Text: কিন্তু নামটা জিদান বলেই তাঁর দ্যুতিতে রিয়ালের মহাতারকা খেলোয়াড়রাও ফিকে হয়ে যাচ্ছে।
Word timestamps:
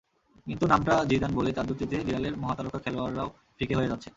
কিন্তু 0.47 0.65
নামটা 0.67 0.93
জিদান 1.09 1.31
বলেই 1.35 1.53
তাঁর 1.53 1.67
দ্যুতিতে 1.67 1.95
রিয়ালের 1.99 2.35
মহাতারকা 2.37 2.79
খেলোয়াড়রাও 2.79 3.29
ফিকে 3.57 3.75
হয়ে 3.75 3.91
যাচ্ছে। 3.91 4.09